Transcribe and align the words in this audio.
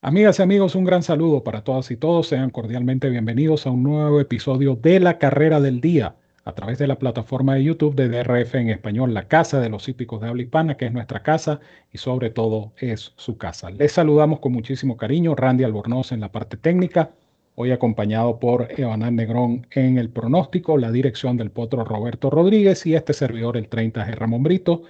Amigas 0.00 0.38
y 0.38 0.42
amigos, 0.42 0.76
un 0.76 0.84
gran 0.84 1.02
saludo 1.02 1.42
para 1.42 1.64
todas 1.64 1.90
y 1.90 1.96
todos. 1.96 2.28
Sean 2.28 2.50
cordialmente 2.50 3.10
bienvenidos 3.10 3.66
a 3.66 3.72
un 3.72 3.82
nuevo 3.82 4.20
episodio 4.20 4.76
de 4.76 5.00
La 5.00 5.18
Carrera 5.18 5.60
del 5.60 5.80
Día 5.80 6.14
a 6.44 6.52
través 6.52 6.78
de 6.78 6.86
la 6.86 7.00
plataforma 7.00 7.56
de 7.56 7.64
YouTube 7.64 7.96
de 7.96 8.08
DRF 8.08 8.54
en 8.54 8.70
español, 8.70 9.12
la 9.12 9.26
casa 9.26 9.58
de 9.58 9.68
los 9.68 9.88
hípicos 9.88 10.20
de 10.20 10.28
habla 10.28 10.42
hispana, 10.42 10.76
que 10.76 10.86
es 10.86 10.92
nuestra 10.92 11.24
casa 11.24 11.58
y 11.92 11.98
sobre 11.98 12.30
todo 12.30 12.72
es 12.78 13.12
su 13.16 13.38
casa. 13.38 13.70
Les 13.70 13.90
saludamos 13.90 14.38
con 14.38 14.52
muchísimo 14.52 14.96
cariño, 14.96 15.34
Randy 15.34 15.64
Albornoz 15.64 16.12
en 16.12 16.20
la 16.20 16.30
parte 16.30 16.56
técnica, 16.56 17.10
hoy 17.56 17.72
acompañado 17.72 18.38
por 18.38 18.68
Evanán 18.76 19.16
Negrón 19.16 19.66
en 19.72 19.98
el 19.98 20.10
pronóstico, 20.10 20.78
la 20.78 20.92
dirección 20.92 21.36
del 21.36 21.50
potro 21.50 21.82
Roberto 21.82 22.30
Rodríguez 22.30 22.86
y 22.86 22.94
este 22.94 23.14
servidor, 23.14 23.56
el 23.56 23.68
30G 23.68 24.14
Ramón 24.14 24.44
Brito 24.44 24.84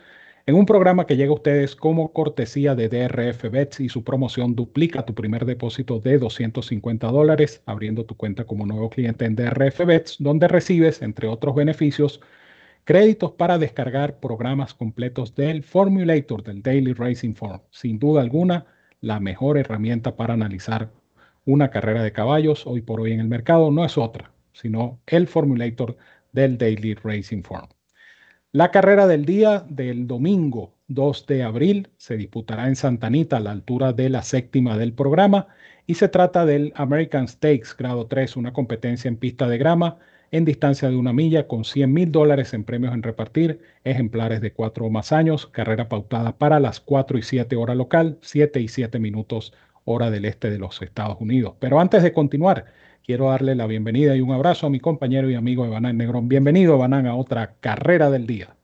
en 0.48 0.54
un 0.54 0.64
programa 0.64 1.06
que 1.06 1.14
llega 1.14 1.30
a 1.30 1.34
ustedes 1.34 1.76
como 1.76 2.14
cortesía 2.14 2.74
de 2.74 2.88
DRF 2.88 3.50
Bets 3.50 3.80
y 3.80 3.90
su 3.90 4.02
promoción 4.02 4.54
duplica 4.54 5.04
tu 5.04 5.14
primer 5.14 5.44
depósito 5.44 6.00
de 6.00 6.16
250 6.16 7.06
dólares 7.08 7.62
abriendo 7.66 8.06
tu 8.06 8.16
cuenta 8.16 8.44
como 8.46 8.64
nuevo 8.64 8.88
cliente 8.88 9.26
en 9.26 9.36
DRF 9.36 9.84
Bets, 9.84 10.16
donde 10.18 10.48
recibes, 10.48 11.02
entre 11.02 11.28
otros 11.28 11.54
beneficios, 11.54 12.22
créditos 12.84 13.32
para 13.32 13.58
descargar 13.58 14.20
programas 14.20 14.72
completos 14.72 15.34
del 15.34 15.62
Formulator 15.64 16.42
del 16.42 16.62
Daily 16.62 16.94
Racing 16.94 17.34
Form. 17.34 17.60
Sin 17.70 17.98
duda 17.98 18.22
alguna, 18.22 18.64
la 19.02 19.20
mejor 19.20 19.58
herramienta 19.58 20.16
para 20.16 20.32
analizar 20.32 20.90
una 21.44 21.68
carrera 21.68 22.02
de 22.02 22.12
caballos 22.12 22.66
hoy 22.66 22.80
por 22.80 23.02
hoy 23.02 23.12
en 23.12 23.20
el 23.20 23.28
mercado 23.28 23.70
no 23.70 23.84
es 23.84 23.98
otra, 23.98 24.32
sino 24.54 24.98
el 25.08 25.26
Formulator 25.28 25.98
del 26.32 26.56
Daily 26.56 26.94
Racing 26.94 27.42
Form. 27.42 27.68
La 28.52 28.70
carrera 28.70 29.06
del 29.06 29.26
día 29.26 29.66
del 29.68 30.06
domingo 30.06 30.74
2 30.86 31.26
de 31.26 31.42
abril 31.42 31.90
se 31.98 32.16
disputará 32.16 32.66
en 32.68 32.76
Santa 32.76 33.08
Anita 33.08 33.36
a 33.36 33.40
la 33.40 33.50
altura 33.50 33.92
de 33.92 34.08
la 34.08 34.22
séptima 34.22 34.78
del 34.78 34.94
programa 34.94 35.48
y 35.86 35.94
se 35.96 36.08
trata 36.08 36.46
del 36.46 36.72
American 36.74 37.28
Stakes 37.28 37.76
grado 37.76 38.06
3, 38.06 38.36
una 38.36 38.54
competencia 38.54 39.08
en 39.08 39.18
pista 39.18 39.48
de 39.48 39.58
grama 39.58 39.98
en 40.30 40.46
distancia 40.46 40.88
de 40.88 40.96
una 40.96 41.12
milla 41.12 41.46
con 41.46 41.64
100 41.64 41.92
mil 41.92 42.10
dólares 42.10 42.54
en 42.54 42.64
premios 42.64 42.94
en 42.94 43.02
repartir, 43.02 43.60
ejemplares 43.84 44.40
de 44.40 44.52
4 44.54 44.86
o 44.86 44.90
más 44.90 45.12
años, 45.12 45.46
carrera 45.46 45.90
pautada 45.90 46.38
para 46.38 46.58
las 46.58 46.80
4 46.80 47.18
y 47.18 47.22
7 47.22 47.54
hora 47.56 47.74
local, 47.74 48.18
7 48.22 48.60
y 48.60 48.68
7 48.68 48.98
minutos 48.98 49.52
hora 49.88 50.10
del 50.10 50.26
este 50.26 50.50
de 50.50 50.58
los 50.58 50.80
Estados 50.82 51.16
Unidos. 51.20 51.54
Pero 51.58 51.80
antes 51.80 52.02
de 52.02 52.12
continuar, 52.12 52.66
quiero 53.02 53.30
darle 53.30 53.54
la 53.54 53.66
bienvenida 53.66 54.14
y 54.14 54.20
un 54.20 54.32
abrazo 54.32 54.66
a 54.66 54.70
mi 54.70 54.80
compañero 54.80 55.30
y 55.30 55.34
amigo 55.34 55.64
Evanán 55.64 55.96
Negrón. 55.96 56.28
Bienvenido, 56.28 56.74
Evanán, 56.74 57.06
a 57.06 57.14
otra 57.14 57.54
carrera 57.60 58.10
del 58.10 58.26
día. 58.26 58.57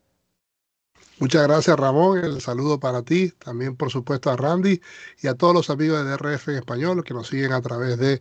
Muchas 1.21 1.47
gracias, 1.47 1.79
Ramón. 1.79 2.19
El 2.19 2.41
saludo 2.41 2.81
para 2.81 3.03
ti, 3.03 3.31
también 3.39 3.77
por 3.77 3.91
supuesto 3.91 4.31
a 4.31 4.37
Randy 4.37 4.81
y 5.23 5.29
a 5.29 5.35
todos 5.35 5.55
los 5.55 5.71
amigos 5.71 6.05
de 6.05 6.11
DRF 6.11 6.49
en 6.49 6.57
español 6.57 7.05
que 7.05 7.15
nos 7.15 7.29
siguen 7.29 7.53
a 7.53 7.63
través 7.63 7.99
de 7.99 8.21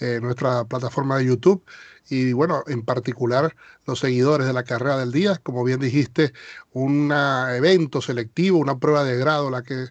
eh, 0.00 0.20
nuestra 0.20 0.64
plataforma 0.66 1.16
de 1.18 1.26
YouTube. 1.26 1.64
Y 2.08 2.34
bueno, 2.34 2.62
en 2.66 2.84
particular 2.84 3.56
los 3.86 4.00
seguidores 4.00 4.46
de 4.46 4.52
la 4.52 4.64
carrera 4.64 4.98
del 4.98 5.12
día, 5.12 5.36
como 5.42 5.64
bien 5.64 5.80
dijiste, 5.80 6.32
un 6.72 7.10
evento 7.10 8.02
selectivo, 8.02 8.58
una 8.58 8.78
prueba 8.78 9.04
de 9.04 9.16
grado 9.16 9.50
la 9.50 9.62
que 9.62 9.86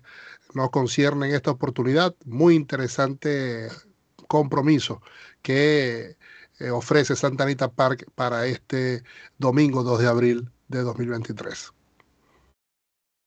nos 0.53 0.69
concierne 0.69 1.29
en 1.29 1.35
esta 1.35 1.51
oportunidad. 1.51 2.15
Muy 2.25 2.55
interesante 2.55 3.69
compromiso 4.27 5.01
que 5.41 6.17
eh, 6.59 6.69
ofrece 6.71 7.15
Santa 7.15 7.43
Anita 7.43 7.71
Park 7.71 8.05
para 8.15 8.45
este 8.47 9.03
domingo 9.37 9.83
2 9.83 9.99
de 10.01 10.07
abril 10.07 10.51
de 10.67 10.81
2023. 10.81 11.74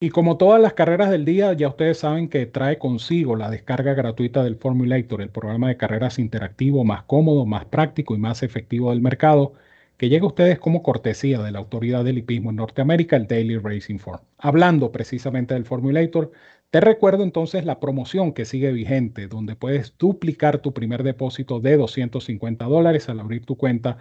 Y 0.01 0.11
como 0.11 0.37
todas 0.37 0.61
las 0.61 0.75
carreras 0.75 1.11
del 1.11 1.25
día, 1.25 1.53
ya 1.55 1.69
ustedes 1.69 1.99
saben 1.99 2.29
que 2.29 2.47
trae 2.47 2.79
consigo 2.79 3.35
la 3.35 3.51
descarga 3.51 3.95
gratuita 3.95 4.45
del 4.45 4.55
Formulator, 4.57 5.21
el 5.21 5.31
programa 5.31 5.69
de 5.69 5.77
carreras 5.77 6.21
interactivo 6.21 6.85
más 6.85 7.03
cómodo, 7.03 7.47
más 7.47 7.65
práctico 7.65 8.15
y 8.15 8.19
más 8.19 8.45
efectivo 8.45 8.91
del 8.91 9.01
mercado, 9.01 9.55
que 9.97 10.09
llega 10.09 10.25
a 10.25 10.29
ustedes 10.29 10.61
como 10.61 10.85
cortesía 10.85 11.41
de 11.43 11.51
la 11.51 11.59
autoridad 11.59 12.05
del 12.05 12.19
hipismo 12.19 12.51
en 12.51 12.57
Norteamérica, 12.57 13.17
el 13.17 13.27
Daily 13.27 13.59
Racing 13.59 13.99
Form. 13.99 14.21
Hablando 14.39 14.93
precisamente 14.93 15.55
del 15.55 15.65
Formulator, 15.65 16.31
te 16.71 16.81
recuerdo 16.81 17.25
entonces 17.25 17.65
la 17.65 17.81
promoción 17.81 18.33
que 18.33 18.45
sigue 18.45 18.71
vigente, 18.71 19.27
donde 19.27 19.57
puedes 19.57 19.97
duplicar 19.99 20.59
tu 20.59 20.73
primer 20.73 21.03
depósito 21.03 21.59
de 21.59 21.77
250 21.77 22.67
dólares 22.67 23.09
al 23.09 23.19
abrir 23.19 23.45
tu 23.45 23.57
cuenta 23.57 23.99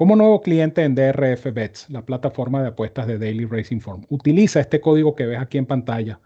como 0.00 0.16
nuevo 0.16 0.40
cliente 0.40 0.82
en 0.82 0.94
DRF 0.94 1.52
Bets, 1.52 1.90
la 1.90 2.06
plataforma 2.06 2.62
de 2.62 2.68
apuestas 2.68 3.06
de 3.06 3.18
Daily 3.18 3.44
Racing 3.44 3.80
Form. 3.80 4.06
Utiliza 4.08 4.58
este 4.58 4.80
código 4.80 5.14
que 5.14 5.26
ves 5.26 5.38
aquí 5.38 5.58
en 5.58 5.66
pantalla, 5.66 6.20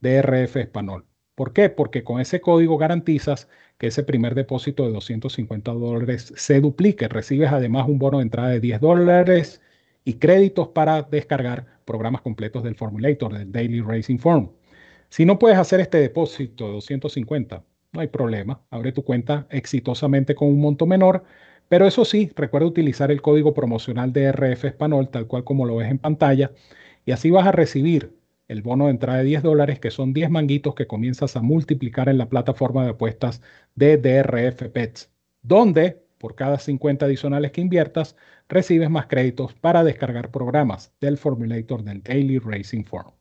DRF 0.00 0.56
Español. 0.56 1.04
¿Por 1.34 1.52
qué? 1.52 1.68
Porque 1.68 2.02
con 2.02 2.22
ese 2.22 2.40
código 2.40 2.78
garantizas 2.78 3.46
que 3.76 3.88
ese 3.88 4.02
primer 4.02 4.34
depósito 4.34 4.86
de 4.86 4.92
250 4.92 5.72
dólares 5.72 6.32
se 6.36 6.58
duplique. 6.62 7.06
Recibes 7.06 7.52
además 7.52 7.86
un 7.86 7.98
bono 7.98 8.16
de 8.16 8.22
entrada 8.22 8.48
de 8.48 8.60
10 8.60 8.80
dólares 8.80 9.60
y 10.04 10.14
créditos 10.14 10.68
para 10.68 11.02
descargar 11.02 11.66
programas 11.84 12.22
completos 12.22 12.62
del 12.62 12.76
Formulator, 12.76 13.36
del 13.36 13.52
Daily 13.52 13.82
Racing 13.82 14.20
Form. 14.20 14.52
Si 15.10 15.26
no 15.26 15.38
puedes 15.38 15.58
hacer 15.58 15.80
este 15.80 15.98
depósito 15.98 16.68
de 16.68 16.72
250, 16.72 17.62
no 17.92 18.00
hay 18.00 18.08
problema. 18.08 18.62
Abre 18.70 18.92
tu 18.92 19.04
cuenta 19.04 19.46
exitosamente 19.50 20.34
con 20.34 20.48
un 20.48 20.62
monto 20.62 20.86
menor. 20.86 21.24
Pero 21.68 21.86
eso 21.86 22.04
sí, 22.04 22.30
recuerda 22.34 22.66
utilizar 22.66 23.10
el 23.10 23.22
código 23.22 23.54
promocional 23.54 24.12
de 24.12 24.32
RF 24.32 24.64
Español, 24.64 25.10
tal 25.10 25.26
cual 25.26 25.44
como 25.44 25.66
lo 25.66 25.76
ves 25.76 25.90
en 25.90 25.98
pantalla, 25.98 26.52
y 27.04 27.12
así 27.12 27.30
vas 27.30 27.46
a 27.46 27.52
recibir 27.52 28.16
el 28.48 28.62
bono 28.62 28.86
de 28.86 28.92
entrada 28.92 29.18
de 29.18 29.24
10 29.24 29.42
dólares, 29.42 29.78
que 29.78 29.90
son 29.90 30.12
10 30.14 30.30
manguitos 30.30 30.74
que 30.74 30.86
comienzas 30.86 31.36
a 31.36 31.42
multiplicar 31.42 32.08
en 32.08 32.18
la 32.18 32.28
plataforma 32.28 32.84
de 32.84 32.90
apuestas 32.90 33.42
de 33.74 33.98
DRF 33.98 34.70
Pets, 34.70 35.10
donde 35.42 36.08
por 36.18 36.34
cada 36.34 36.58
50 36.58 37.06
adicionales 37.06 37.52
que 37.52 37.60
inviertas, 37.60 38.16
recibes 38.48 38.90
más 38.90 39.06
créditos 39.06 39.54
para 39.54 39.84
descargar 39.84 40.30
programas 40.30 40.92
del 41.00 41.16
Formulator 41.16 41.82
del 41.82 42.02
Daily 42.02 42.38
Racing 42.38 42.84
Form. 42.84 43.12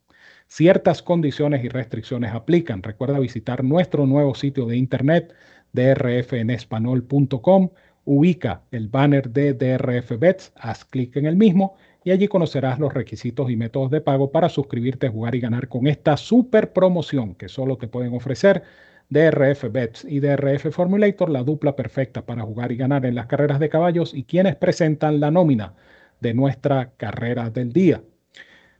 Ciertas 0.47 1.01
condiciones 1.01 1.63
y 1.63 1.69
restricciones 1.69 2.33
aplican. 2.33 2.81
Recuerda 2.83 3.19
visitar 3.19 3.63
nuestro 3.63 4.05
nuevo 4.05 4.33
sitio 4.33 4.65
de 4.65 4.77
internet 4.77 5.33
drfenespanol.com. 5.73 7.69
Ubica 8.09 8.61
el 8.71 8.87
banner 8.87 9.29
de 9.29 9.53
DRF 9.53 10.17
Bets, 10.17 10.53
haz 10.55 10.85
clic 10.85 11.17
en 11.17 11.25
el 11.25 11.35
mismo 11.35 11.75
y 12.05 12.11
allí 12.11 12.29
conocerás 12.29 12.79
los 12.79 12.93
requisitos 12.93 13.51
y 13.51 13.57
métodos 13.57 13.91
de 13.91 13.99
pago 13.99 14.31
para 14.31 14.47
suscribirte, 14.47 15.09
jugar 15.09 15.35
y 15.35 15.41
ganar 15.41 15.67
con 15.67 15.87
esta 15.87 16.15
super 16.15 16.71
promoción 16.71 17.35
que 17.35 17.49
solo 17.49 17.77
te 17.77 17.89
pueden 17.89 18.13
ofrecer 18.13 18.63
DRF 19.09 19.69
Bets 19.69 20.05
y 20.05 20.21
DRF 20.21 20.71
Formulator, 20.71 21.29
la 21.29 21.43
dupla 21.43 21.75
perfecta 21.75 22.25
para 22.25 22.43
jugar 22.43 22.71
y 22.71 22.77
ganar 22.77 23.05
en 23.05 23.13
las 23.13 23.25
carreras 23.25 23.59
de 23.59 23.67
caballos 23.67 24.13
y 24.13 24.23
quienes 24.23 24.55
presentan 24.55 25.19
la 25.19 25.29
nómina 25.29 25.73
de 26.21 26.33
nuestra 26.33 26.91
carrera 26.95 27.49
del 27.49 27.73
día. 27.73 28.01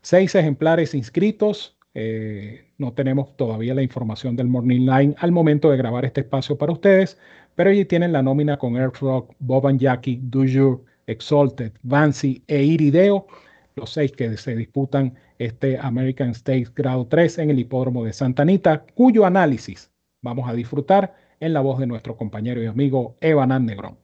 Seis 0.02 0.36
ejemplares 0.36 0.94
inscritos. 0.94 1.78
Eh, 1.94 2.72
no 2.78 2.94
tenemos 2.94 3.36
todavía 3.36 3.74
la 3.74 3.82
información 3.82 4.38
del 4.38 4.48
Morning 4.48 4.88
Line 4.88 5.16
al 5.18 5.34
momento 5.34 5.70
de 5.70 5.78
grabar 5.78 6.06
este 6.06 6.22
espacio 6.22 6.58
para 6.58 6.72
ustedes, 6.72 7.18
pero 7.58 7.72
allí 7.72 7.86
tienen 7.86 8.12
la 8.14 8.22
nómina 8.22 8.60
con 8.60 8.78
Earth 8.78 8.98
Rock, 8.98 9.34
Bob 9.40 9.66
and 9.66 9.80
Jackie, 9.80 10.20
Do 10.22 10.44
Exalted, 11.08 11.72
Vancy 11.82 12.44
e 12.46 12.62
Irideo, 12.62 13.26
los 13.76 13.90
seis 13.94 14.12
que 14.12 14.38
se 14.38 14.56
disputan 14.56 15.16
este 15.40 15.80
American 15.80 16.36
Stakes 16.36 16.72
Grado 16.76 17.08
3 17.08 17.40
en 17.40 17.50
el 17.50 17.58
hipódromo 17.58 18.06
de 18.06 18.14
Santa 18.14 18.44
Anita, 18.44 18.86
cuyo 18.94 19.26
análisis 19.26 19.90
vamos 20.22 20.48
a 20.48 20.54
disfrutar 20.54 21.16
en 21.40 21.52
la 21.52 21.62
voz 21.62 21.80
de 21.80 21.88
nuestro 21.88 22.16
compañero 22.16 22.62
y 22.62 22.68
amigo 22.68 23.18
Evan 23.22 23.66
Negrón. 23.66 23.98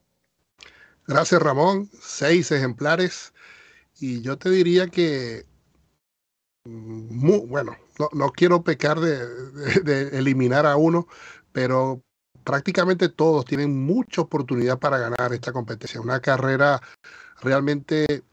Gracias 1.05 1.39
Ramón, 1.39 1.91
seis 2.01 2.51
ejemplares 2.51 3.35
y 3.99 4.23
yo 4.23 4.35
te 4.35 4.49
diría 4.49 4.87
que 4.87 5.45
bueno, 6.65 7.77
no, 8.13 8.29
quiero 8.31 8.63
pecar 8.63 8.99
de, 8.99 10.17
eliminar 10.17 10.65
a 10.65 10.75
uno, 10.75 11.07
pero 11.51 12.01
prácticamente 12.43 13.09
todos 13.09 13.45
tienen 13.45 13.85
mucha 13.85 14.21
oportunidad 14.21 14.79
para 14.79 14.97
ganar 14.97 15.33
esta 15.33 15.51
competencia. 15.51 16.01
Una 16.01 16.19
carrera 16.19 16.81
realmente 17.41 18.23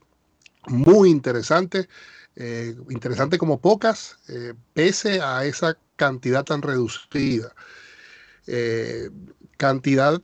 muy 0.69 1.11
interesante, 1.11 1.89
eh, 2.37 2.75
interesante 2.91 3.39
como 3.39 3.61
pocas, 3.61 4.19
eh, 4.29 4.55
pese 4.75 5.21
a 5.21 5.45
esa 5.45 5.77
cantidad 5.97 6.45
tan 6.45 6.63
reducida. 6.63 7.55
Eh, 8.47 9.11
cantidad 9.57 10.21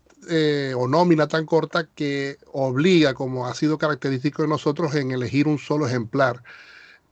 o 0.76 0.88
nómina 0.88 1.28
tan 1.28 1.46
corta 1.46 1.86
que 1.94 2.38
obliga, 2.52 3.14
como 3.14 3.46
ha 3.46 3.54
sido 3.54 3.78
característico 3.78 4.42
de 4.42 4.48
nosotros, 4.48 4.92
en 4.96 5.12
elegir 5.12 5.46
un 5.46 5.58
solo 5.58 5.86
ejemplar 5.86 6.42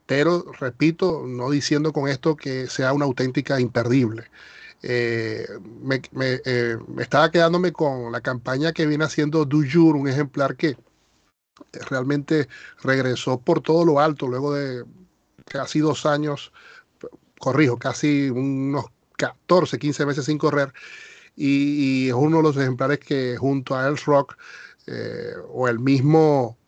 pero 0.07 0.45
repito, 0.61 1.25
no 1.27 1.51
diciendo 1.51 1.93
con 1.93 2.09
esto 2.09 2.37
que 2.37 2.69
sea 2.69 2.93
una 2.93 3.07
auténtica 3.07 3.61
imperdible. 3.61 4.25
Eh, 4.87 5.47
me, 5.81 6.03
eh, 6.45 6.77
estaba 6.99 7.31
quedándome 7.31 7.73
con 7.73 8.13
la 8.13 8.21
campaña 8.21 8.75
que 8.75 8.85
viene 8.85 9.05
haciendo 9.05 9.47
Dujur, 9.47 9.97
un 9.97 10.09
ejemplar 10.09 10.57
que 10.57 10.77
realmente 11.89 12.49
regresó 12.83 13.41
por 13.41 13.63
todo 13.63 13.87
lo 13.87 13.99
alto 13.99 14.29
luego 14.29 14.53
de 14.53 14.85
casi 15.47 15.79
dos 15.79 16.05
años, 16.05 16.53
corrijo, 17.39 17.79
casi 17.79 18.29
unos 18.29 18.85
14, 19.17 19.79
15 19.79 20.05
meses 20.05 20.27
sin 20.27 20.37
correr. 20.37 20.71
y, 21.35 22.09
es 22.09 22.15
uno 22.15 22.39
de 22.39 22.43
los 22.43 22.57
ejemplares 22.59 22.99
que 22.99 23.39
junto 23.39 23.75
a 23.77 23.89
Els 23.89 24.05
Rock 24.05 24.37
eh, 24.87 25.33
o 25.49 25.67
el 25.67 25.79
mismo 25.79 26.59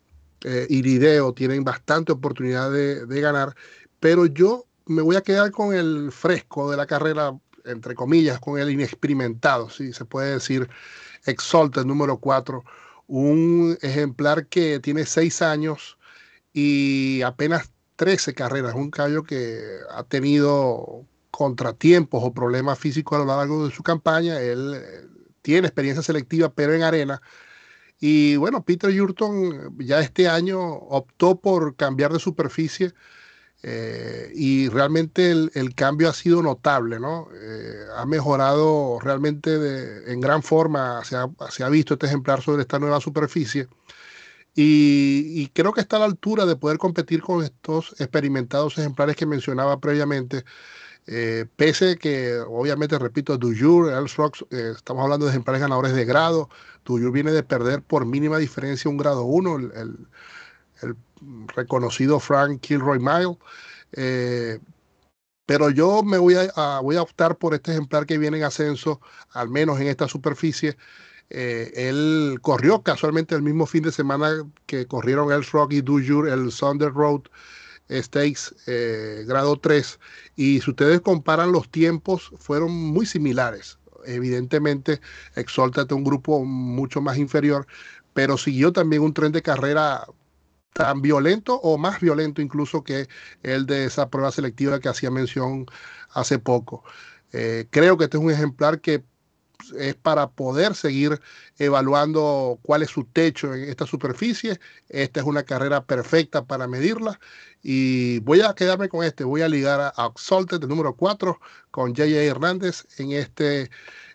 Irideo 0.69 1.33
tienen 1.33 1.63
bastante 1.63 2.13
oportunidad 2.13 2.71
de, 2.71 3.21
ganar, 3.21 3.55
pero 3.99 4.25
yo 4.25 4.65
me 4.87 5.03
voy 5.03 5.17
a 5.17 5.21
quedar 5.21 5.51
con 5.51 5.75
el 5.75 6.11
fresco 6.11 6.71
de 6.71 6.77
la 6.77 6.85
carrera, 6.87 7.37
entre 7.67 7.95
comillas, 7.95 8.39
con 8.39 8.59
el 8.59 8.69
inexperimentado, 8.69 9.69
si 9.69 9.93
se 9.93 10.05
puede 10.05 10.33
decir, 10.33 10.69
Exalted 11.25 11.85
número 11.85 12.17
4, 12.17 12.63
un 13.07 13.77
ejemplar 13.81 14.47
que 14.47 14.79
tiene 14.79 15.05
seis 15.05 15.41
años 15.41 15.97
y 16.53 17.21
apenas 17.21 17.71
13 17.97 18.33
carreras, 18.33 18.75
un 18.75 18.91
caballo 18.91 19.23
que 19.23 19.59
ha 19.91 20.03
tenido 20.03 21.05
contratiempos 21.31 22.23
o 22.23 22.33
problemas 22.33 22.79
físicos 22.79 23.15
a 23.15 23.19
lo 23.19 23.25
largo 23.25 23.67
de 23.67 23.73
su 23.73 23.83
campaña. 23.83 24.39
Él 24.39 24.73
eh, 24.75 25.07
tiene 25.41 25.67
experiencia 25.67 26.03
selectiva, 26.03 26.49
pero 26.53 26.73
en 26.73 26.83
arena. 26.83 27.21
Y 27.99 28.35
bueno, 28.37 28.63
Peter 28.63 28.91
Yurton 28.91 29.77
ya 29.79 29.99
este 29.99 30.27
año 30.27 30.59
optó 30.59 31.39
por 31.39 31.75
cambiar 31.75 32.13
de 32.13 32.19
superficie 32.19 32.93
eh, 33.69 34.31
y 34.33 34.69
realmente 34.69 35.29
el, 35.29 35.75
cambio 35.75 36.09
ha 36.09 36.13
sido 36.13 36.41
notable, 36.41 37.01
¿no? 37.01 37.27
Eh, 37.33 37.85
ha 37.97 38.05
mejorado 38.05 38.97
realmente 39.01 40.09
en 40.09 40.21
gran 40.21 40.41
forma, 40.41 41.03
se 41.03 41.17
ha, 41.17 41.27
se 41.49 41.65
ha, 41.65 41.69
visto 41.69 41.95
este 41.95 42.05
ejemplar 42.05 42.41
sobre 42.41 42.61
esta 42.61 42.79
nueva 42.79 43.01
superficie. 43.01 43.67
Y, 44.55 45.33
y, 45.35 45.47
creo 45.49 45.73
que 45.73 45.81
está 45.81 45.97
a 45.97 45.99
la 45.99 46.05
altura 46.05 46.45
de 46.45 46.55
poder 46.55 46.77
competir 46.77 47.21
con 47.21 47.43
estos 47.43 47.93
experimentados 47.99 48.77
ejemplares 48.77 49.17
que 49.17 49.25
mencionaba 49.25 49.81
previamente. 49.81 50.45
Eh, 51.07 51.45
pese 51.57 51.97
que, 51.97 52.37
obviamente, 52.39 52.97
repito, 52.99 53.37
Dujur, 53.37 53.91
Els 53.91 54.15
Rocks, 54.15 54.45
eh, 54.51 54.73
estamos 54.75 55.03
hablando 55.03 55.25
de 55.25 55.31
ejemplares 55.31 55.61
ganadores 55.61 55.93
de 55.93 56.05
grado. 56.05 56.49
Dujur 56.85 57.11
viene 57.11 57.31
de 57.31 57.43
perder 57.43 57.81
por 57.81 58.05
mínima 58.05 58.37
diferencia 58.37 58.89
un 58.89 58.97
grado 58.97 59.23
1, 59.23 59.55
el, 59.75 60.07
reconocido 61.55 62.19
Frank 62.19 62.61
Kilroy 62.61 62.99
Mile. 62.99 63.37
Eh, 63.93 64.59
pero 65.45 65.69
yo 65.69 66.03
me 66.03 66.17
voy 66.17 66.35
a, 66.35 66.79
voy 66.81 66.97
a 66.97 67.01
optar 67.01 67.37
por 67.37 67.53
este 67.53 67.71
ejemplar 67.71 68.05
que 68.05 68.17
viene 68.17 68.37
en 68.37 68.43
ascenso, 68.43 68.99
al 69.31 69.49
menos 69.49 69.79
en 69.79 69.87
esta 69.87 70.07
superficie. 70.07 70.77
él 71.29 72.39
corrió 72.41 72.81
casualmente 72.83 73.35
el 73.35 73.41
mismo 73.41 73.65
fin 73.65 73.83
de 73.83 73.91
semana 73.91 74.45
que 74.65 74.85
corrieron 74.87 75.31
Els 75.31 75.51
Rock 75.51 75.73
y 75.73 75.77
el 75.77 76.53
Thunder 76.53 76.93
Road 76.93 77.23
Stakes 77.89 78.55
eh, 78.65 79.23
grado 79.25 79.57
3 79.59 79.99
y 80.35 80.61
si 80.61 80.69
ustedes 80.69 81.01
comparan 81.01 81.51
los 81.51 81.69
tiempos 81.69 82.31
fueron 82.37 82.71
muy 82.71 83.05
similares. 83.05 83.79
Evidentemente 84.05 85.01
Exalted 85.35 85.91
un 85.91 86.03
grupo 86.03 86.43
mucho 86.43 87.01
más 87.01 87.17
inferior, 87.17 87.67
pero 88.13 88.37
siguió 88.37 88.71
también 88.71 89.01
un 89.01 89.13
tren 89.13 89.31
de 89.31 89.41
carrera 89.41 90.05
tan 90.77 91.01
violento 91.01 91.55
o 91.55 91.77
más 91.79 91.99
violento 91.99 92.39
incluso 92.39 92.83
que 92.83 93.07
el 93.41 93.65
de 93.65 93.85
esa 93.85 94.09
prueba 94.09 94.31
selectiva 94.31 94.79
que 94.79 94.89
hacía 94.89 95.09
mención 95.09 95.65
hace 96.11 96.37
poco. 96.37 96.83
Eh, 97.33 97.67
creo 97.71 97.97
que 97.97 98.03
este 98.05 98.17
es 98.17 98.23
un 98.23 98.29
ejemplar 98.29 98.79
que 98.79 99.03
es 99.79 99.95
para 99.95 100.29
poder 100.29 100.75
seguir 100.75 101.19
evaluando 101.57 102.59
cuál 102.61 102.83
es 102.83 102.91
su 102.91 103.05
techo 103.05 103.55
en 103.55 103.63
esta 103.63 103.87
superficie. 103.87 104.59
Esta 104.87 105.19
es 105.19 105.25
una 105.25 105.43
carrera 105.43 105.83
perfecta 105.83 106.45
para 106.45 106.67
medirla. 106.67 107.19
Y 107.63 108.19
voy 108.19 108.41
a 108.41 108.53
quedarme 108.53 108.87
con 108.87 109.03
este. 109.03 109.23
Voy 109.23 109.41
a 109.41 109.49
ligar 109.49 109.91
a 109.95 110.05
Exalted, 110.05 110.61
el 110.61 110.69
número 110.69 110.95
4, 110.95 111.39
con 111.71 111.89
J.J. 111.95 112.21
Hernández 112.21 112.85
en 112.99 113.13
este, 113.13 113.71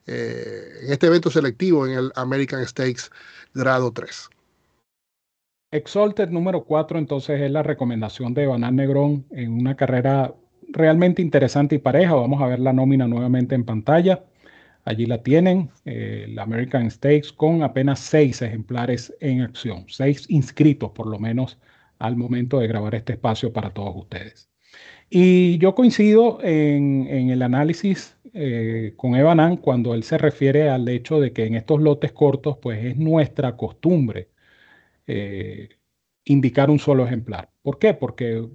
eh, 0.06 0.78
en 0.82 0.92
este 0.92 1.08
evento 1.08 1.28
selectivo 1.28 1.86
en 1.88 1.98
el 1.98 2.12
American 2.14 2.64
Stakes 2.66 3.10
grado 3.52 3.92
3. 3.92 4.30
Exalted 5.72 6.28
número 6.28 6.64
4 6.64 6.98
entonces 6.98 7.40
es 7.40 7.50
la 7.50 7.62
recomendación 7.62 8.34
de 8.34 8.46
Banal 8.46 8.76
Negrón 8.76 9.24
en 9.30 9.52
una 9.52 9.74
carrera 9.74 10.34
realmente 10.68 11.22
interesante 11.22 11.76
y 11.76 11.78
pareja. 11.78 12.14
Vamos 12.14 12.42
a 12.42 12.46
ver 12.46 12.58
la 12.58 12.74
nómina 12.74 13.08
nuevamente 13.08 13.54
en 13.54 13.64
pantalla. 13.64 14.22
Allí 14.84 15.06
la 15.06 15.22
tienen, 15.22 15.70
eh, 15.86 16.26
la 16.28 16.42
American 16.42 16.90
Stakes, 16.90 17.32
con 17.32 17.62
apenas 17.62 18.00
seis 18.00 18.42
ejemplares 18.42 19.14
en 19.20 19.40
acción, 19.40 19.86
seis 19.88 20.26
inscritos 20.28 20.90
por 20.90 21.06
lo 21.06 21.18
menos 21.18 21.58
al 21.98 22.16
momento 22.16 22.58
de 22.58 22.66
grabar 22.68 22.94
este 22.94 23.14
espacio 23.14 23.50
para 23.50 23.70
todos 23.70 23.96
ustedes. 23.96 24.50
Y 25.08 25.56
yo 25.56 25.74
coincido 25.74 26.38
en, 26.42 27.30
el 27.30 27.40
análisis 27.40 28.18
eh, 28.34 28.92
con 28.96 29.14
Evanan 29.14 29.56
cuando 29.56 29.94
él 29.94 30.02
se 30.02 30.18
refiere 30.18 30.68
al 30.68 30.86
hecho 30.88 31.18
de 31.18 31.32
que 31.32 31.46
en 31.46 31.54
estos 31.54 31.80
lotes 31.80 32.12
cortos, 32.12 32.58
pues 32.60 32.84
es 32.84 32.98
nuestra 32.98 33.56
costumbre 33.56 34.31
eh, 35.06 35.68
indicar 36.24 36.70
un 36.70 36.78
solo 36.78 37.04
ejemplar. 37.04 37.50
¿Por 37.62 37.78
qué? 37.78 37.94
Porque 37.94 38.46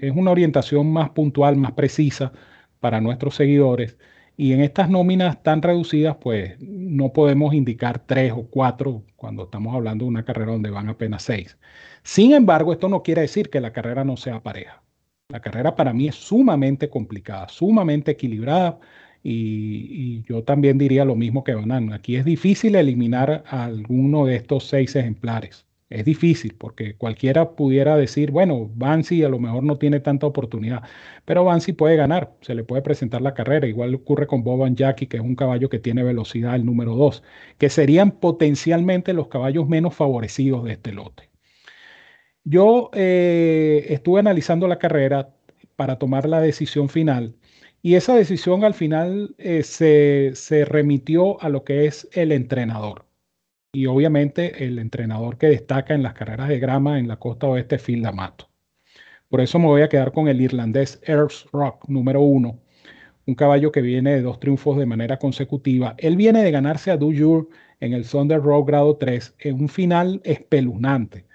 es 0.00 0.12
una 0.14 0.30
orientación 0.30 0.92
más 0.92 1.10
puntual, 1.10 1.56
más 1.56 1.72
precisa 1.72 2.32
para 2.80 3.00
nuestros 3.00 3.36
seguidores 3.36 3.96
y 4.36 4.52
en 4.52 4.60
estas 4.60 4.90
nóminas 4.90 5.42
tan 5.42 5.62
reducidas, 5.62 6.16
pues 6.16 6.58
no 6.60 7.12
podemos 7.12 7.54
indicar 7.54 8.00
tres 8.04 8.32
o 8.32 8.48
cuatro 8.48 9.04
cuando 9.16 9.44
estamos 9.44 9.74
hablando 9.74 10.04
de 10.04 10.08
una 10.10 10.24
carrera 10.24 10.52
donde 10.52 10.70
van 10.70 10.88
apenas 10.88 11.22
seis. 11.22 11.56
Sin 12.02 12.32
embargo, 12.32 12.72
esto 12.72 12.88
no 12.88 13.02
quiere 13.02 13.22
decir 13.22 13.48
que 13.48 13.60
la 13.60 13.72
carrera 13.72 14.04
no 14.04 14.16
sea 14.16 14.42
pareja. 14.42 14.82
La 15.28 15.40
carrera 15.40 15.74
para 15.76 15.92
mí 15.92 16.08
es 16.08 16.16
sumamente 16.16 16.90
complicada, 16.90 17.48
sumamente 17.48 18.12
equilibrada 18.12 18.78
y, 19.22 20.22
yo 20.24 20.42
también 20.44 20.78
diría 20.78 21.04
lo 21.04 21.16
mismo 21.16 21.44
que 21.44 21.54
Banan. 21.54 21.92
Aquí 21.92 22.16
es 22.16 22.24
difícil 22.24 22.74
eliminar 22.76 23.44
alguno 23.46 24.26
de 24.26 24.36
estos 24.36 24.64
seis 24.64 24.96
ejemplares. 24.96 25.66
Es 25.94 26.04
difícil 26.04 26.56
porque 26.58 26.96
cualquiera 26.96 27.52
pudiera 27.54 27.96
decir, 27.96 28.32
bueno, 28.32 28.68
Bansi 28.74 29.22
a 29.22 29.28
lo 29.28 29.38
mejor 29.38 29.62
no 29.62 29.78
tiene 29.78 30.00
tanta 30.00 30.26
oportunidad, 30.26 30.82
pero 31.24 31.44
Bansi 31.44 31.72
puede 31.72 31.94
ganar, 31.96 32.34
se 32.40 32.56
le 32.56 32.64
puede 32.64 32.82
presentar 32.82 33.22
la 33.22 33.32
carrera. 33.32 33.68
Igual 33.68 33.94
ocurre 33.94 34.26
con 34.26 34.42
Boban 34.42 34.74
Jackie, 34.74 35.06
que 35.06 35.18
es 35.18 35.22
un 35.22 35.36
caballo 35.36 35.68
que 35.68 35.78
tiene 35.78 36.02
velocidad, 36.02 36.56
el 36.56 36.66
número 36.66 36.96
2, 36.96 37.22
que 37.58 37.70
serían 37.70 38.10
potencialmente 38.10 39.12
los 39.12 39.28
caballos 39.28 39.68
menos 39.68 39.94
favorecidos 39.94 40.64
de 40.64 40.72
este 40.72 40.92
lote. 40.92 41.30
Yo 42.44 42.90
eh, 42.94 43.86
estuve 43.90 44.20
analizando 44.20 44.66
la 44.68 44.78
carrera 44.78 45.34
para 45.76 45.98
tomar 45.98 46.28
la 46.28 46.40
decisión 46.40 46.88
final 46.88 47.36
y 47.82 47.94
esa 47.94 48.16
decisión 48.16 48.64
al 48.64 48.74
final 48.74 49.34
eh, 49.38 49.62
se, 49.62 50.32
se 50.34 50.64
remitió 50.64 51.40
a 51.40 51.48
lo 51.50 51.64
que 51.64 51.86
es 51.86 52.08
el 52.12 52.32
entrenador 52.32 53.06
y 53.74 53.86
obviamente 53.86 54.64
el 54.64 54.78
entrenador 54.78 55.36
que 55.36 55.48
destaca 55.48 55.94
en 55.94 56.02
las 56.02 56.14
carreras 56.14 56.48
de 56.48 56.60
grama 56.60 56.98
en 56.98 57.08
la 57.08 57.18
costa 57.18 57.48
oeste 57.48 57.76
es 57.76 57.82
Phil 57.82 58.02
D'Amato. 58.02 58.48
Por 59.28 59.40
eso 59.40 59.58
me 59.58 59.66
voy 59.66 59.82
a 59.82 59.88
quedar 59.88 60.12
con 60.12 60.28
el 60.28 60.40
irlandés 60.40 61.00
Earls 61.04 61.46
Rock 61.52 61.88
número 61.88 62.20
uno, 62.22 62.60
un 63.26 63.34
caballo 63.34 63.72
que 63.72 63.82
viene 63.82 64.14
de 64.14 64.22
dos 64.22 64.38
triunfos 64.38 64.78
de 64.78 64.86
manera 64.86 65.18
consecutiva. 65.18 65.94
Él 65.98 66.16
viene 66.16 66.44
de 66.44 66.52
ganarse 66.52 66.92
a 66.92 66.96
Dujur 66.96 67.48
en 67.80 67.94
el 67.94 68.08
Thunder 68.08 68.40
Road 68.40 68.64
grado 68.64 68.96
3 68.96 69.34
en 69.40 69.60
un 69.60 69.68
final 69.68 70.20
espeluznante. 70.24 71.26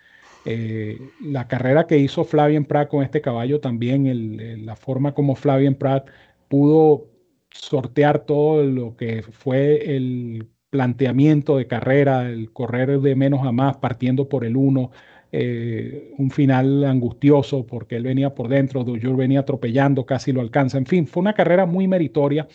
Eh, 0.46 0.98
la 1.19 1.48
carrera 1.48 1.88
que 1.88 1.98
hizo 1.98 2.24
Flavien 2.24 2.63
Prat 2.63 2.89
con 2.89 3.03
este 3.03 3.22
caballo 3.22 3.60
también, 3.60 4.65
la 4.65 4.77
forma 4.77 5.13
como 5.13 5.36
Flavien 5.36 5.75
Prat 5.75 6.08
pudo 6.48 7.10
sortear 7.51 8.25
todo 8.25 8.63
lo 8.63 8.96
que 8.96 9.24
fue 9.24 9.96
el 9.96 10.48
planteamiento 10.69 11.57
de 11.57 11.67
carrera, 11.67 12.29
el 12.29 12.51
correr 12.51 12.99
de 12.99 13.15
menos 13.15 13.45
a 13.45 13.51
más 13.51 13.77
partiendo 13.77 14.29
por 14.29 14.45
el 14.45 14.55
1, 14.55 14.91
eh, 15.31 16.13
un 16.17 16.31
final 16.31 16.83
angustioso 16.85 17.65
porque 17.67 17.95
él 17.97 18.03
venía 18.03 18.33
por 18.33 18.49
dentro, 18.49 18.83
Dujur 18.83 19.15
venía 19.15 19.41
atropellando, 19.41 20.05
casi 20.05 20.31
lo 20.31 20.41
alcanza, 20.41 20.77
en 20.77 20.85
fin, 20.85 21.07
fue 21.07 21.21
una 21.21 21.33
carrera 21.33 21.65
muy 21.65 21.88
meritoria. 21.88 22.47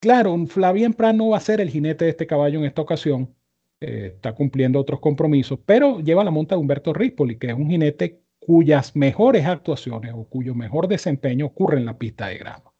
Claro, 0.00 0.36
Flavien 0.46 0.94
Prat 0.94 1.14
no 1.14 1.28
va 1.30 1.36
a 1.36 1.40
ser 1.40 1.60
el 1.60 1.70
jinete 1.70 2.04
de 2.04 2.10
este 2.10 2.26
caballo 2.26 2.58
en 2.58 2.64
esta 2.64 2.82
ocasión, 2.82 3.34
eh, 3.80 4.12
está 4.16 4.34
cumpliendo 4.34 4.80
otros 4.80 5.00
compromisos, 5.00 5.58
pero 5.64 6.00
lleva 6.00 6.24
la 6.24 6.30
monta 6.30 6.54
de 6.54 6.60
Humberto 6.60 6.92
Rispoli, 6.92 7.38
que 7.38 7.48
es 7.48 7.54
un 7.54 7.70
jinete 7.70 8.22
cuyas 8.38 8.96
mejores 8.96 9.46
actuaciones 9.46 10.12
o 10.14 10.24
cuyo 10.24 10.54
mejor 10.54 10.88
desempeño 10.88 11.46
ocurre 11.46 11.78
en 11.78 11.86
la 11.86 11.96
pista 11.98 12.26
de 12.26 12.38
grama. 12.38 12.72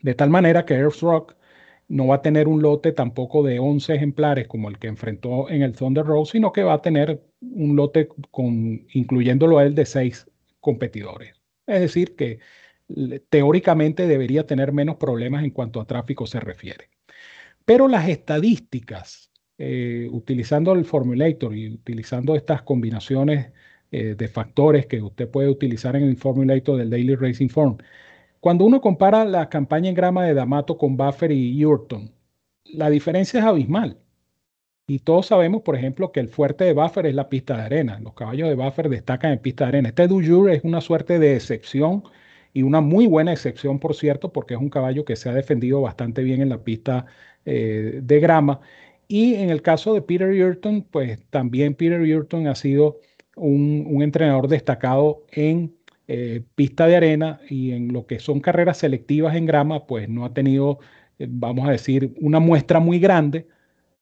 De 0.00 0.14
tal 0.14 0.30
manera 0.30 0.64
que 0.64 0.74
Earth 0.74 1.00
Rock 1.00 1.36
no 1.88 2.06
va 2.06 2.16
a 2.16 2.22
tener 2.22 2.48
un 2.48 2.62
lote 2.62 2.92
tampoco 2.92 3.42
de 3.42 3.58
11 3.58 3.94
ejemplares 3.94 4.48
como 4.48 4.68
el 4.68 4.78
que 4.78 4.88
enfrentó 4.88 5.50
en 5.50 5.62
el 5.62 5.74
Thunder 5.74 6.04
Road, 6.04 6.24
sino 6.26 6.52
que 6.52 6.62
va 6.62 6.74
a 6.74 6.82
tener 6.82 7.22
un 7.40 7.76
lote 7.76 8.08
con, 8.30 8.86
incluyéndolo 8.92 9.58
a 9.58 9.64
él 9.64 9.74
de 9.74 9.86
seis 9.86 10.26
competidores. 10.60 11.34
Es 11.66 11.80
decir, 11.80 12.16
que 12.16 12.40
teóricamente 13.28 14.06
debería 14.06 14.46
tener 14.46 14.72
menos 14.72 14.96
problemas 14.96 15.44
en 15.44 15.50
cuanto 15.50 15.80
a 15.80 15.86
tráfico 15.86 16.26
se 16.26 16.40
refiere. 16.40 16.90
Pero 17.64 17.88
las 17.88 18.08
estadísticas, 18.08 19.30
eh, 19.58 20.08
utilizando 20.10 20.72
el 20.72 20.84
formulator 20.84 21.56
y 21.56 21.68
utilizando 21.74 22.34
estas 22.34 22.62
combinaciones 22.62 23.52
eh, 23.90 24.14
de 24.16 24.28
factores 24.28 24.86
que 24.86 25.02
usted 25.02 25.28
puede 25.30 25.48
utilizar 25.48 25.96
en 25.96 26.04
el 26.04 26.16
formulator 26.16 26.78
del 26.78 26.90
Daily 26.90 27.14
Racing 27.14 27.48
Form, 27.48 27.76
cuando 28.42 28.64
uno 28.64 28.80
compara 28.80 29.24
la 29.24 29.48
campaña 29.48 29.88
en 29.88 29.94
grama 29.94 30.24
de 30.24 30.34
D'Amato 30.34 30.76
con 30.76 30.96
Buffer 30.96 31.30
y 31.30 31.56
Yurton, 31.56 32.12
la 32.64 32.90
diferencia 32.90 33.38
es 33.38 33.46
abismal. 33.46 33.98
Y 34.88 34.98
todos 34.98 35.26
sabemos, 35.26 35.62
por 35.62 35.76
ejemplo, 35.76 36.10
que 36.10 36.18
el 36.18 36.28
fuerte 36.28 36.64
de 36.64 36.72
Buffer 36.72 37.06
es 37.06 37.14
la 37.14 37.28
pista 37.28 37.56
de 37.56 37.62
arena. 37.62 38.00
Los 38.00 38.14
caballos 38.14 38.48
de 38.48 38.56
Buffer 38.56 38.88
destacan 38.88 39.30
en 39.30 39.38
pista 39.38 39.64
de 39.64 39.68
arena. 39.68 39.88
Este 39.90 40.08
Dujur 40.08 40.50
es 40.50 40.64
una 40.64 40.80
suerte 40.80 41.20
de 41.20 41.36
excepción 41.36 42.02
y 42.52 42.62
una 42.64 42.80
muy 42.80 43.06
buena 43.06 43.32
excepción, 43.32 43.78
por 43.78 43.94
cierto, 43.94 44.32
porque 44.32 44.54
es 44.54 44.60
un 44.60 44.70
caballo 44.70 45.04
que 45.04 45.14
se 45.14 45.28
ha 45.28 45.34
defendido 45.34 45.80
bastante 45.80 46.24
bien 46.24 46.42
en 46.42 46.48
la 46.48 46.64
pista 46.64 47.06
eh, 47.44 48.00
de 48.02 48.18
grama. 48.18 48.60
Y 49.06 49.36
en 49.36 49.50
el 49.50 49.62
caso 49.62 49.94
de 49.94 50.02
Peter 50.02 50.34
Yurton, 50.34 50.82
pues 50.82 51.24
también 51.30 51.74
Peter 51.76 52.04
Yurton 52.04 52.48
ha 52.48 52.56
sido 52.56 52.98
un, 53.36 54.02
entrenador 54.02 54.48
destacado 54.48 55.24
en 55.30 55.76
eh, 56.12 56.42
pista 56.54 56.86
de 56.86 56.96
arena 56.96 57.40
y 57.48 57.72
en 57.72 57.92
lo 57.92 58.06
que 58.06 58.18
son 58.18 58.40
carreras 58.40 58.78
selectivas 58.78 59.34
en 59.36 59.46
grama, 59.46 59.86
pues 59.86 60.08
no 60.08 60.24
ha 60.24 60.34
tenido, 60.34 60.78
eh, 61.18 61.26
vamos 61.30 61.68
a 61.68 61.72
decir, 61.72 62.14
una 62.20 62.40
muestra 62.40 62.80
muy 62.80 62.98
grande, 62.98 63.48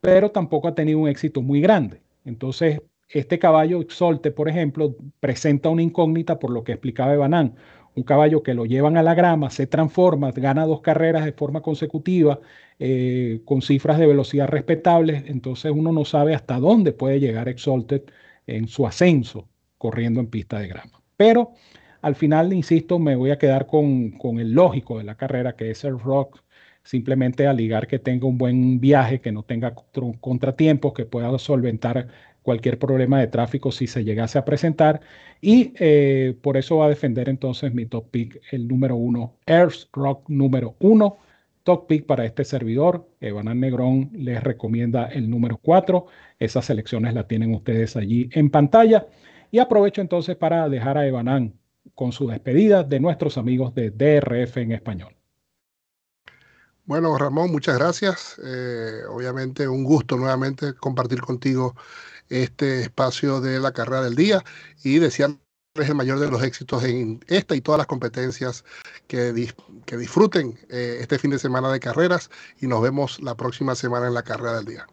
pero 0.01 0.31
tampoco 0.31 0.69
ha 0.69 0.75
tenido 0.75 0.99
un 0.99 1.09
éxito 1.09 1.43
muy 1.43 1.61
grande. 1.61 2.03
Entonces, 2.25 2.81
este 3.09 3.39
caballo 3.39 3.85
Solte, 3.89 4.31
por 4.33 4.49
ejemplo, 4.49 4.97
presenta 5.21 5.69
una 5.69 5.83
incógnita 5.83 6.39
por 6.39 6.51
lo 6.51 6.65
que 6.65 6.73
explicaba 6.73 7.15
Evanán 7.15 7.57
un 7.95 8.03
caballo 8.05 8.43
que 8.43 8.55
lo 8.55 8.67
llevan 8.67 8.97
a 8.97 9.03
la 9.03 9.15
grama, 9.15 9.51
se 9.51 9.67
transforma, 9.67 10.33
gana 10.33 10.67
dos 10.67 10.81
carreras 10.81 11.25
de 11.25 11.33
forma 11.33 11.61
consecutiva, 11.61 12.41
eh, 12.79 13.43
con 13.45 13.63
cifras 13.63 13.99
de 13.99 14.07
velocidad 14.07 14.49
respetables, 14.49 15.25
entonces 15.27 15.73
uno 15.75 15.93
no 15.93 16.05
sabe 16.05 16.35
hasta 16.35 16.59
dónde 16.59 16.93
puede 16.93 17.21
llegar 17.21 17.49
Exalted 17.49 18.03
en 18.47 18.69
su 18.69 18.87
ascenso 18.87 19.49
corriendo 19.79 20.21
en 20.21 20.29
pista 20.29 20.59
de 20.59 20.69
grama. 20.69 21.03
Pero 21.17 21.53
al 22.03 22.15
final, 22.15 22.53
insisto, 22.53 22.99
me 22.99 23.17
voy 23.17 23.31
a 23.31 23.39
quedar 23.39 23.67
con, 23.67 24.11
con 24.13 24.39
el 24.41 24.53
lógico 24.53 24.99
de 24.99 25.05
la 25.05 25.17
carrera, 25.17 25.57
que 25.57 25.71
es 25.71 25.85
el 25.85 25.99
rock, 25.99 26.43
simplemente 26.83 27.47
a 27.47 27.53
ligar 27.53 27.87
que 27.87 27.99
tenga 27.99 28.27
un 28.27 28.39
buen 28.39 28.81
viaje, 28.81 29.21
que 29.21 29.33
no 29.33 29.43
tenga 29.43 29.75
contratiempos, 30.21 30.93
que 30.95 31.05
pueda 31.07 31.37
solventar 31.39 32.09
cualquier 32.43 32.79
problema 32.79 33.21
de 33.21 33.27
tráfico 33.27 33.71
si 33.73 33.87
se 33.87 34.05
llegase 34.05 34.39
a 34.39 34.45
presentar. 34.45 35.01
Y 35.41 35.73
eh, 35.79 36.37
por 36.43 36.57
eso 36.57 36.79
va 36.79 36.87
a 36.87 36.89
defender 36.89 37.29
entonces 37.29 37.75
mi 37.75 37.87
top 37.87 38.11
pick, 38.11 38.41
el 38.51 38.69
número 38.69 38.97
uno, 38.97 39.37
Earth 39.47 39.89
Rock 39.93 40.29
número 40.29 40.77
uno. 40.81 41.19
Top 41.63 41.87
pick 41.87 42.07
para 42.07 42.25
este 42.25 42.45
servidor. 42.45 43.07
Evanán 43.21 43.61
Negrón 43.61 44.11
les 44.15 44.43
recomienda 44.43 45.07
el 45.07 45.29
número 45.29 45.59
cuatro. 45.59 46.07
Esas 46.39 46.65
selecciones 46.65 47.15
las 47.15 47.29
tienen 47.29 47.55
ustedes 47.55 47.97
allí 47.97 48.31
en 48.33 48.51
pantalla. 48.51 49.07
Y 49.51 49.59
aprovecho 49.59 50.01
entonces 50.01 50.37
para 50.37 50.69
dejar 50.69 50.97
a 50.97 51.07
Evanán 51.07 51.60
con 52.01 52.13
su 52.13 52.27
despedida 52.27 52.83
de 52.83 52.99
nuestros 52.99 53.37
amigos 53.37 53.75
de 53.75 53.91
DRF 53.91 54.57
en 54.57 54.73
español. 54.73 55.15
Bueno, 56.87 57.19
Ramón, 57.19 57.53
muchas 57.53 57.77
gracias. 57.77 58.41
Eh, 58.43 59.03
obviamente 59.07 59.69
un 59.69 59.85
gusto 59.85 60.17
nuevamente 60.17 60.73
compartir 60.73 61.21
contigo 61.21 61.77
este 62.31 62.81
espacio 62.81 63.43
de 63.43 63.61
la 63.61 63.73
carrera 63.73 64.01
del 64.01 64.15
día 64.15 64.43
y 64.83 64.99
desearles 64.99 65.41
el 65.75 65.95
mayor 65.95 66.21
de 66.21 66.31
los 66.31 66.43
éxitos 66.43 66.85
en 66.85 67.23
esta 67.27 67.55
y 67.55 67.61
todas 67.61 67.77
las 67.77 67.87
competencias 67.87 68.65
que, 69.07 69.35
disfruten 69.35 70.59
eh, 70.71 71.01
este 71.03 71.19
fin 71.19 71.33
de 71.33 71.39
semana 71.39 71.71
de 71.71 71.81
carreras 71.81 72.31
y 72.63 72.67
nos 72.67 72.81
vemos 72.81 73.21
la 73.21 73.37
próxima 73.37 73.75
semana 73.75 74.07
en 74.07 74.15
la 74.15 74.23
carrera 74.23 74.55
del 74.55 74.65
día. 74.65 74.87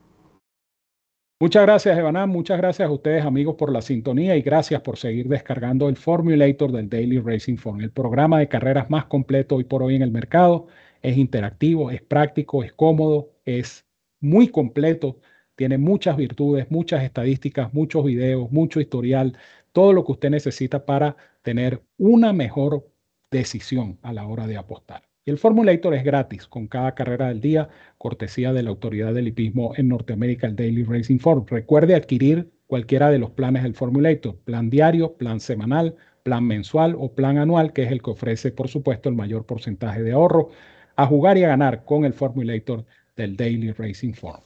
Muchas 1.39 1.63
gracias, 1.63 1.98
Evanán. 1.98 2.29
Muchas 2.29 2.58
gracias 2.58 2.88
a 2.88 2.91
ustedes, 2.91 3.24
amigos, 3.24 3.56
por 3.56 3.72
la 3.72 3.82
sintonía 3.82 4.36
y 4.36 4.41
gracias 4.41 4.82
por 4.82 4.98
seguir 4.98 5.27
descargando 5.27 5.88
el 5.88 5.96
Formulator 5.96 6.72
del 6.72 6.89
Daily 6.89 7.20
Racing 7.20 7.58
Form, 7.58 7.82
el 7.82 7.91
programa 7.91 8.39
de 8.39 8.48
carreras 8.48 8.89
más 8.89 9.06
completo 9.06 9.56
hoy 9.56 9.63
por 9.63 9.84
hoy 9.84 9.96
en 9.96 10.01
el 10.01 10.12
mercado. 10.12 10.67
Es 11.01 11.15
interactivo, 11.17 11.91
es 11.91 12.01
práctico, 12.01 12.63
es 12.63 12.74
cómodo, 12.74 13.32
es 13.46 13.86
muy 14.20 14.48
completo 14.50 15.20
tiene 15.58 15.79
muchas 15.79 16.15
virtudes, 16.17 16.70
muchas 16.72 17.03
estadísticas, 17.03 17.74
muchos 17.74 18.06
videos, 18.06 18.51
mucho 18.51 18.79
historial, 18.79 19.38
todo 19.74 19.91
lo 19.91 20.06
que 20.06 20.12
usted 20.13 20.29
necesita 20.29 20.86
para 20.86 21.17
tener 21.41 21.84
una 21.98 22.32
mejor 22.32 22.88
decisión 23.32 24.00
a 24.03 24.13
la 24.13 24.27
hora 24.27 24.46
de 24.48 24.58
apostar. 24.58 25.07
El 25.32 25.38
Formulator 25.38 25.94
es 25.94 26.06
gratis 26.06 26.48
con 26.48 26.68
cada 26.68 26.96
carrera 26.96 27.28
del 27.28 27.42
día, 27.42 27.68
cortesía 27.98 28.54
de 28.54 28.64
la 28.64 28.70
autoridad 28.70 29.14
del 29.14 29.28
hipismo 29.28 29.74
en 29.76 29.90
Norteamérica, 29.90 30.48
el 30.48 30.56
Daily 30.56 30.84
Racing 30.84 31.20
Form. 31.20 31.46
Recuerde 31.48 31.96
adquirir 31.96 32.50
cualquiera 32.66 33.10
de 33.10 33.20
los 33.20 33.32
planes 33.32 33.64
del 33.64 33.76
Formulator, 33.76 34.38
plan 34.46 34.70
diario, 34.70 35.14
plan 35.18 35.42
semanal, 35.42 35.96
plan 36.24 36.46
mensual 36.46 36.96
o 36.98 37.14
plan 37.14 37.38
anual, 37.38 37.74
que 37.74 37.84
es 37.84 37.92
el 37.92 38.02
que 38.02 38.12
ofrece, 38.12 38.52
por 38.52 38.70
supuesto, 38.70 39.10
el 39.10 39.16
mayor 39.16 39.46
porcentaje 39.46 40.02
de 40.02 40.14
ahorro, 40.14 40.50
a 40.96 41.06
jugar 41.06 41.38
y 41.38 41.44
a 41.44 41.50
ganar 41.50 41.84
con 41.84 42.06
el 42.06 42.14
Formulator 42.14 42.86
del 43.18 43.36
Daily 43.36 43.74
Racing 43.74 44.14
Form. 44.14 44.42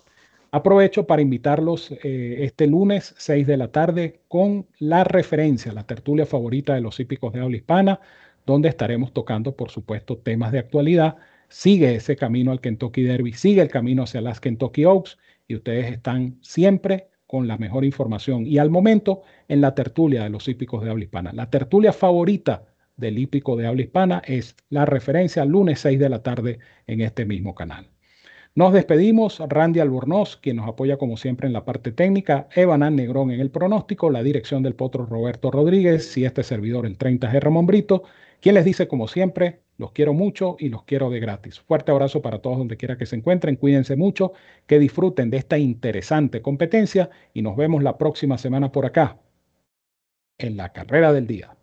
Aprovecho 0.52 1.06
para 1.06 1.22
invitarlos 1.22 1.92
eh, 2.04 2.38
este 2.40 2.66
lunes 2.66 3.14
6 3.18 3.46
de 3.46 3.56
la 3.56 3.72
tarde 3.72 4.20
con 4.28 4.68
la 4.80 5.04
referencia, 5.04 5.72
la 5.74 5.86
tertulia 5.86 6.26
favorita 6.26 6.74
de 6.74 6.82
los 6.82 7.00
hípicos 7.00 7.32
de 7.34 7.40
habla 7.40 7.56
hispana, 7.56 8.00
donde 8.46 8.70
estaremos 8.70 9.14
tocando, 9.14 9.56
por 9.56 9.70
supuesto, 9.70 10.18
temas 10.18 10.52
de 10.52 10.60
actualidad. 10.60 11.18
Sigue 11.48 11.96
ese 11.96 12.16
camino 12.16 12.52
al 12.52 12.62
Kentucky 12.62 13.04
Derby, 13.04 13.34
sigue 13.34 13.62
el 13.62 13.70
camino 13.70 14.04
hacia 14.04 14.22
las 14.22 14.40
Kentucky 14.40 14.86
Oaks 14.86 15.18
y 15.48 15.56
ustedes 15.56 15.92
están 15.92 16.38
siempre 16.42 17.08
con 17.28 17.48
la 17.48 17.58
mejor 17.58 17.86
información. 17.86 18.46
Y 18.46 18.58
al 18.58 18.70
momento 18.70 19.22
en 19.48 19.62
la 19.62 19.74
tertulia 19.74 20.24
de 20.24 20.30
los 20.30 20.48
hípicos 20.48 20.84
de 20.84 20.90
habla 20.90 21.04
hispana. 21.04 21.32
La 21.34 21.50
tertulia 21.50 21.94
favorita 21.94 22.66
del 22.98 23.18
hípico 23.18 23.56
de 23.56 23.68
habla 23.68 23.82
hispana 23.82 24.22
es 24.26 24.56
la 24.70 24.86
referencia 24.86 25.46
lunes 25.46 25.80
6 25.80 26.00
de 26.00 26.10
la 26.10 26.24
tarde 26.24 26.60
en 26.88 27.02
este 27.02 27.26
mismo 27.26 27.56
canal. 27.56 27.90
Nos 28.54 28.74
despedimos, 28.74 29.42
Randy 29.48 29.80
Albornoz, 29.80 30.36
quien 30.36 30.58
nos 30.58 30.68
apoya 30.68 30.98
como 30.98 31.16
siempre 31.16 31.48
en 31.48 31.54
la 31.54 31.64
parte 31.64 31.94
técnica, 31.94 32.50
Evanán 32.54 32.98
Negrón 32.98 33.32
en 33.32 33.40
el 33.40 33.50
pronóstico, 33.50 34.10
la 34.10 34.24
dirección 34.24 34.62
del 34.62 34.76
potro 34.76 35.06
Roberto 35.06 35.52
Rodríguez. 35.52 36.18
Y 36.18 36.26
este 36.26 36.44
servidor 36.44 36.86
el 36.86 36.98
30G 36.98 37.40
Ramón 37.40 37.66
Brito, 37.66 38.04
quien 38.42 38.56
les 38.56 38.66
dice 38.66 38.88
como 38.88 39.08
siempre, 39.08 39.62
los 39.78 39.92
quiero 39.92 40.14
mucho 40.14 40.58
y 40.60 40.70
los 40.70 40.84
quiero 40.84 41.10
de 41.10 41.20
gratis. 41.20 41.60
Fuerte 41.60 41.92
abrazo 41.92 42.22
para 42.22 42.40
todos 42.40 42.58
donde 42.58 42.76
quiera 42.76 42.98
que 42.98 43.06
se 43.06 43.16
encuentren, 43.16 43.56
cuídense 43.56 43.96
mucho, 43.96 44.34
que 44.68 44.80
disfruten 44.80 45.30
de 45.30 45.38
esta 45.38 45.58
interesante 45.58 46.42
competencia 46.42 47.10
y 47.34 47.44
nos 47.44 47.56
vemos 47.56 47.84
la 47.84 47.98
próxima 47.98 48.38
semana 48.38 48.72
por 48.72 48.86
acá, 48.86 49.20
en 50.38 50.58
la 50.58 50.74
carrera 50.74 51.14
del 51.14 51.28
día. 51.28 51.56